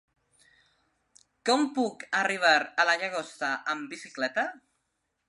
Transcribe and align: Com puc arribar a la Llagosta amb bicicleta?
Com 1.49 1.67
puc 1.75 2.05
arribar 2.21 2.55
a 2.63 2.87
la 2.91 2.97
Llagosta 3.03 3.51
amb 3.75 3.93
bicicleta? 3.95 4.47